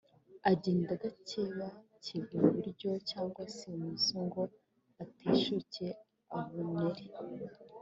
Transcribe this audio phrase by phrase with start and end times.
[0.51, 4.41] agenda adakebakeba iburyo cyangwa ibumoso ngo
[5.03, 5.85] ateshuke
[6.37, 7.05] Abuneri.